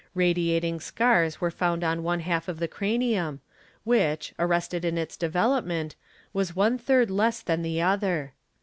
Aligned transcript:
Radiating 0.15 0.79
scars 0.79 1.39
were 1.39 1.51
found 1.51 1.83
on 1.83 2.01
one 2.01 2.21
7 2.21 2.31
ha 2.31 2.39
lf 2.39 2.47
of 2.47 2.57
the 2.57 2.67
cranium, 2.67 3.39
which, 3.83 4.33
arrested 4.39 4.83
in 4.83 4.97
its 4.97 5.15
development, 5.15 5.95
was 6.33 6.55
one 6.55 6.79
third 6.79 7.11
less 7.11 7.39
than 7.43 7.61
the 7.61 7.79
other. 7.83 8.33